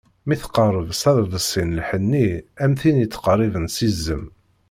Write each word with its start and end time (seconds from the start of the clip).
Mi 0.27 0.35
tqerreb 0.41 0.89
s 1.01 1.01
aḍebsi 1.09 1.63
n 1.67 1.75
lḥenni 1.79 2.27
am 2.63 2.73
tin 2.79 3.01
yettqerriben 3.01 3.65
s 3.75 3.77
izem. 3.89 4.25